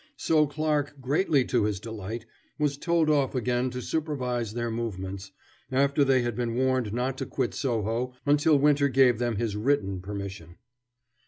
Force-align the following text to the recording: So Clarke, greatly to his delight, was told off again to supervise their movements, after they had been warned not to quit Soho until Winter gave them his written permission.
So 0.17 0.47
Clarke, 0.47 0.99
greatly 0.99 1.45
to 1.45 1.65
his 1.65 1.79
delight, 1.79 2.25
was 2.57 2.75
told 2.75 3.07
off 3.07 3.35
again 3.35 3.69
to 3.69 3.83
supervise 3.83 4.55
their 4.55 4.71
movements, 4.71 5.31
after 5.71 6.03
they 6.03 6.23
had 6.23 6.35
been 6.35 6.55
warned 6.55 6.91
not 6.91 7.19
to 7.19 7.27
quit 7.27 7.53
Soho 7.53 8.15
until 8.25 8.57
Winter 8.57 8.89
gave 8.89 9.19
them 9.19 9.35
his 9.35 9.55
written 9.55 10.01
permission. 10.01 10.55